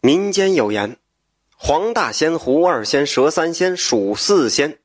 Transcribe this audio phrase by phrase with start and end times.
[0.00, 0.96] 民间有言
[1.56, 4.78] ：“黄大仙、胡二仙、蛇三仙、鼠四仙。”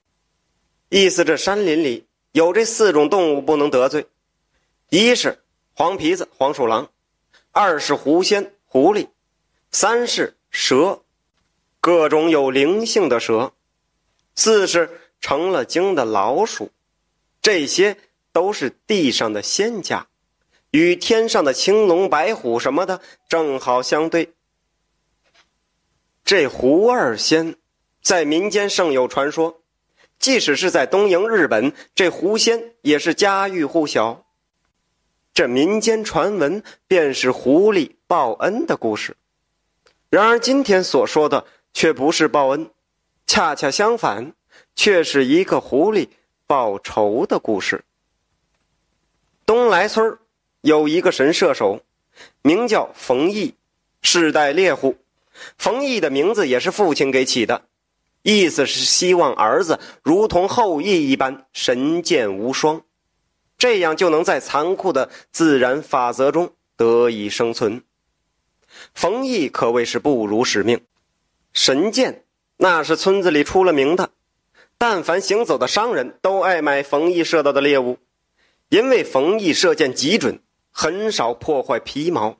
[0.90, 4.08] 意思这山林里有这四种动物不能得罪：
[4.90, 6.88] 一是黄皮子、黄鼠狼；
[7.52, 9.08] 二是狐仙、狐狸；
[9.72, 11.04] 三是蛇，
[11.80, 13.54] 各种有灵性的蛇；
[14.36, 14.90] 四是
[15.22, 16.72] 成了精的老鼠。
[17.42, 17.98] 这些
[18.32, 20.08] 都是地上的仙家，
[20.72, 24.34] 与天上的青龙、白虎什么的正好相对。
[26.24, 27.58] 这胡二仙，
[28.02, 29.62] 在民间盛有传说，
[30.20, 34.26] 即使是在东瀛日本，这狐仙也是家喻户晓。
[35.34, 39.18] 这民间传闻便是狐狸报恩的故事。
[40.10, 42.70] 然而今天所说的却不是报恩，
[43.28, 44.34] 恰恰相反，
[44.76, 46.08] 却是一个狐狸
[46.48, 47.84] 报仇的故事。
[49.46, 50.18] 东来村
[50.62, 51.82] 有一个神射手，
[52.44, 53.56] 名叫冯毅，
[54.02, 54.96] 世代猎户。
[55.58, 57.64] 冯毅的名字也是父亲给起的，
[58.22, 62.84] 意思是希望儿子如同后羿一般神剑无双，
[63.58, 67.84] 这样就能在残酷的自然法则中得以生存。
[68.94, 70.82] 冯毅可谓是不辱使命，
[71.54, 72.24] 神剑
[72.58, 74.10] 那是村子里出了名的，
[74.78, 77.98] 但凡行走的商人都爱买冯毅射到的猎物，
[78.70, 80.40] 因为冯毅射箭极准，
[80.72, 82.38] 很少破坏皮毛。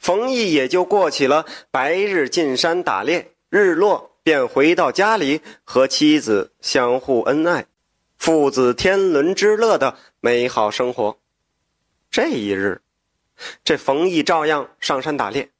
[0.00, 7.66] 冯毅也就过起了白日进山打猎，日落便回到家里和妻子相互恩爱，
[8.16, 11.18] 父子天伦之乐的美好生活。
[12.10, 12.80] 这一日，
[13.62, 15.50] 这冯毅照样上山打猎，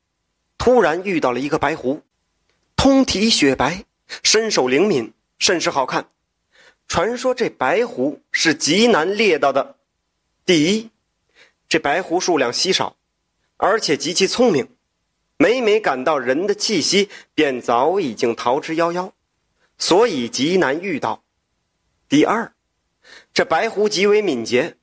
[0.56, 2.00] 突然遇到了一个白狐，
[2.76, 3.84] 通体雪白，
[4.22, 6.08] 身手灵敏，甚是好看。
[6.88, 9.76] 传说这白狐是极难猎到的。
[10.46, 10.88] 第一，
[11.68, 12.96] 这白狐数量稀少。
[13.62, 14.68] 而且极其聪明，
[15.36, 19.12] 每每感到人的气息，便早已经逃之夭夭，
[19.76, 21.22] 所以极难遇到。
[22.08, 22.54] 第二，
[23.34, 24.78] 这白狐极为敏捷，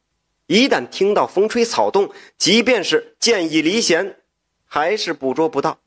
[0.45, 4.19] 一旦听到风吹草动，即便是箭已离弦，
[4.67, 5.79] 还是捕捉不到。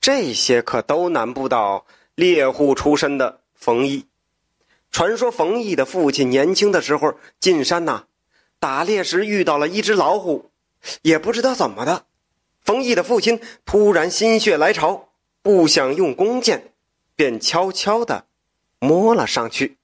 [0.00, 1.84] 这些可都难不倒
[2.14, 4.06] 猎户出身的冯毅。
[4.90, 8.06] 传说冯毅的父亲年轻的时候进山呐，
[8.58, 10.50] 打猎时遇到了一只老虎。
[11.02, 12.06] 也不知道怎么的，
[12.62, 15.08] 冯毅的父亲突然心血来潮，
[15.42, 16.72] 不想用弓箭，
[17.16, 18.26] 便悄悄的
[18.78, 19.76] 摸了上去，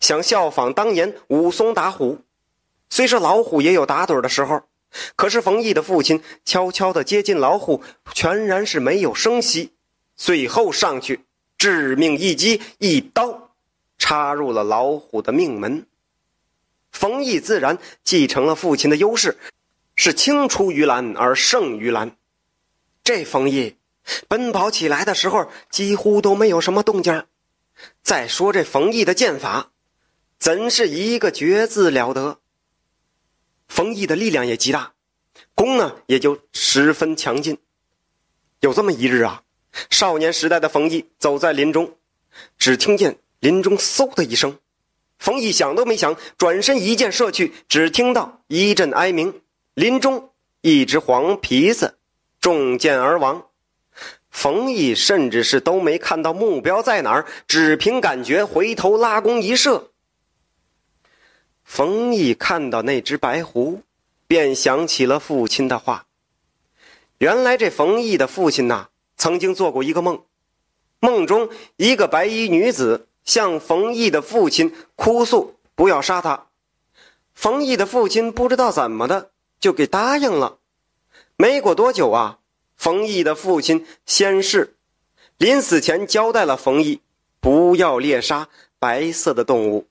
[0.00, 2.20] 想效仿当年武松打虎。
[2.90, 4.62] 虽说老虎也有打盹的时候，
[5.16, 7.82] 可是冯毅的父亲悄悄的接近老虎，
[8.14, 9.72] 全然是没有声息。
[10.14, 11.24] 最后上去，
[11.56, 13.54] 致命一击，一刀
[13.98, 15.86] 插入了老虎的命门。
[16.90, 19.38] 冯毅自然继承了父亲的优势。
[20.04, 22.16] 是青出于蓝而胜于蓝，
[23.04, 23.76] 这冯毅
[24.26, 27.24] 奔跑起来的时候几乎都没有什么动静
[28.02, 29.70] 再说这冯毅的剑法，
[30.40, 32.40] 怎是一个绝字了得？
[33.68, 34.94] 冯毅的力量也极大，
[35.54, 37.58] 弓呢也就十分强劲。
[38.58, 39.44] 有这么一日啊，
[39.88, 41.96] 少年时代的冯毅走在林中，
[42.58, 44.58] 只听见林中嗖的一声，
[45.20, 49.40] 冯毅想都没想，转身一箭射去，只听到一阵哀鸣。
[49.74, 51.96] 林中一只黄皮子
[52.38, 53.46] 中箭而亡，
[54.30, 59.90] 冯毅甚至是都没看到目标在哪儿，只凭感觉回头拉弓一射。
[61.64, 63.80] 冯毅看到那只白狐，
[64.26, 66.04] 便想起了父亲的话。
[67.16, 70.22] 原来这冯毅的父亲呐，曾经做过一个梦，
[71.00, 76.48] 梦中一个白衣女子向冯毅的父亲哭诉，不要杀他。
[77.32, 79.31] 冯毅的父亲不知道怎么的。
[79.62, 80.58] 就给答应了。
[81.36, 82.40] 没过多久啊，
[82.76, 84.76] 冯毅的父亲仙逝，
[85.38, 87.00] 临死前交代了冯毅，
[87.40, 89.88] 不要猎杀白色的动物。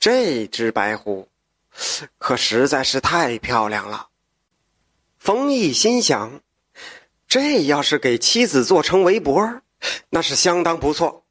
[0.00, 1.28] 这只白狐，
[2.18, 4.08] 可实在是太漂亮了。
[5.18, 6.40] 冯毅心想，
[7.28, 9.60] 这要是给妻子做成围脖，
[10.08, 11.24] 那是相当不错。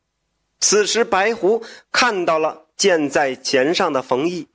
[0.60, 4.48] 此时白狐看到了箭在弦上的冯毅，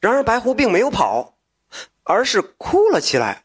[0.00, 1.37] 然而白狐并没有跑。
[2.08, 3.44] 而是哭了起来。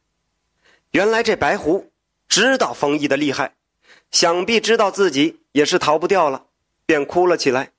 [0.92, 1.92] 原来这白狐
[2.30, 3.56] 知道冯毅的厉害，
[4.10, 6.46] 想必知道自己也是逃不掉了，
[6.86, 7.74] 便哭了起来。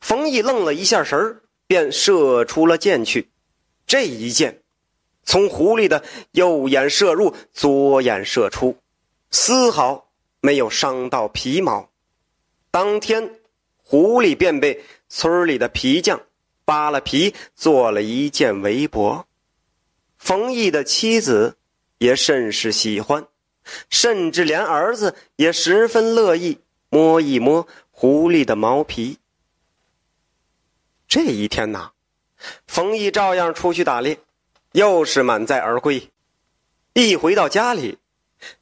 [0.00, 3.28] 冯毅愣了一下神儿，便射出了箭去。
[3.88, 4.62] 这一箭
[5.24, 8.76] 从狐狸的右眼射入，左眼射出，
[9.32, 11.90] 丝毫没有伤到皮毛。
[12.70, 13.40] 当天，
[13.82, 16.20] 狐狸便被村里的皮匠
[16.64, 19.26] 扒了皮，做了一件围脖。
[20.18, 21.56] 冯毅的妻子
[21.98, 23.26] 也甚是喜欢，
[23.88, 26.58] 甚至连儿子也十分乐意
[26.90, 29.18] 摸一摸狐狸的毛皮。
[31.06, 31.92] 这一天呐，
[32.66, 34.18] 冯毅照样出去打猎，
[34.72, 36.10] 又是满载而归。
[36.92, 37.98] 一回到家里，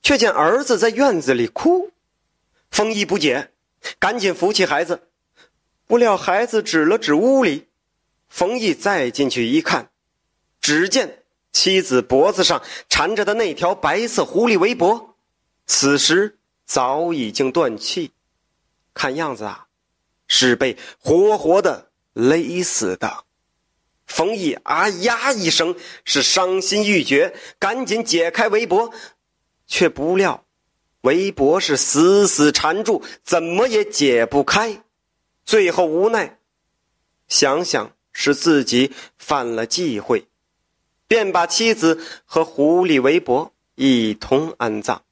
[0.02, 1.90] 却见儿子在院子里哭。
[2.70, 3.50] 冯毅不解，
[3.98, 5.08] 赶紧扶起孩子。
[5.86, 7.66] 不料孩子指了指屋里，
[8.28, 9.90] 冯毅再进去一看，
[10.60, 11.22] 只见
[11.56, 15.16] 妻子脖子上缠着的那条白色狐狸围脖，
[15.64, 16.36] 此时
[16.66, 18.10] 早已经断气，
[18.92, 19.66] 看样子啊，
[20.28, 23.24] 是被活活的勒死的。
[24.06, 25.74] 冯毅啊呀一声，
[26.04, 28.92] 是伤心欲绝，赶紧解开围脖，
[29.66, 30.44] 却不料
[31.00, 34.84] 围脖是死死缠住，怎么也解不开。
[35.42, 36.38] 最后无奈，
[37.28, 40.28] 想想是自己犯了忌讳，
[41.08, 45.02] 便把妻子和狐狸围脖一同安葬。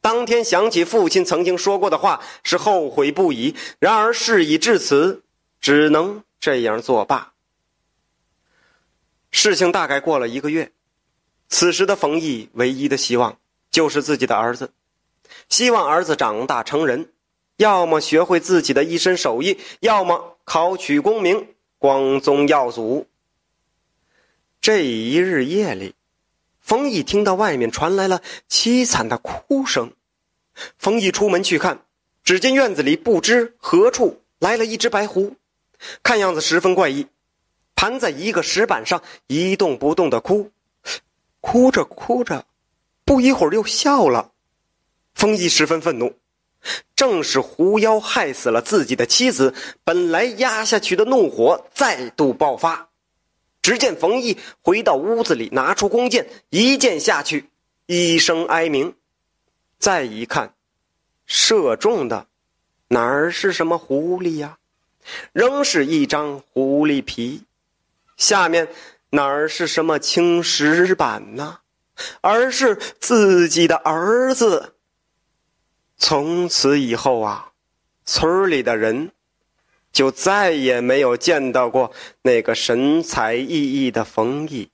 [0.00, 3.54] 当天想起父亲曾经说过的话，是后悔不已。
[3.78, 5.22] 然而事已至此，
[5.60, 7.32] 只能这样作罢。
[9.30, 10.72] 事情大概过了一个月，
[11.48, 13.38] 此时的冯毅唯一的希望
[13.70, 14.72] 就是自己的儿子，
[15.48, 17.12] 希望儿子长大成人。
[17.56, 23.08] 要么学会自己的一身手艺，要么考取功名，光宗耀祖。
[24.60, 25.94] 这一日夜里，
[26.60, 28.20] 冯毅听到外面传来了
[28.50, 29.92] 凄惨的哭声。
[30.76, 31.84] 冯毅出门去看，
[32.24, 35.36] 只见院子里不知何处来了一只白狐，
[36.02, 37.06] 看样子十分怪异，
[37.74, 40.50] 盘在一个石板上一动不动的哭，
[41.40, 42.44] 哭着哭着，
[43.04, 44.32] 不一会儿又笑了。
[45.14, 46.14] 冯毅十分愤怒。
[46.96, 49.54] 正是狐妖害死了自己的妻子，
[49.84, 52.87] 本来压下去的怒火再度爆发。
[53.68, 57.50] 只见冯毅回到屋子里，拿出弓箭，一箭下去，
[57.84, 58.94] 一声哀鸣。
[59.78, 60.54] 再一看，
[61.26, 62.28] 射中的
[62.88, 64.56] 哪儿是什么狐狸呀？
[65.34, 67.44] 仍是一张狐狸皮。
[68.16, 68.68] 下面
[69.10, 71.58] 哪儿是什么青石板呢？
[72.22, 74.76] 而是自己的儿子。
[75.98, 77.52] 从此以后啊，
[78.06, 79.12] 村里的人
[79.92, 81.92] 就再也没有见到过
[82.22, 84.70] 那个神采奕奕的冯毅，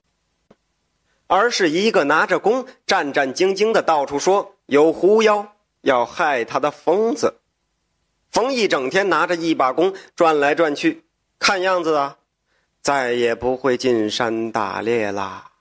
[1.26, 7.40] 而是一个拿着弓、战战兢兢的到处说有狐妖要害他的疯子。
[8.30, 11.04] 冯毅整天拿着一把弓转来转去，
[11.38, 12.18] 看样子啊，
[12.82, 15.52] 再也不会进山打猎啦。